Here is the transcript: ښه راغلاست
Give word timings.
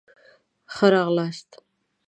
ښه 0.73 0.87
راغلاست 0.93 1.49